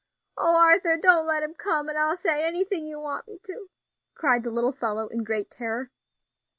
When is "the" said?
4.41-4.49